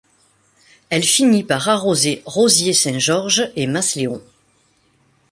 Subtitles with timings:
[0.89, 4.19] Elle finit par arroser Roziers-Saint-Georges et Masléon.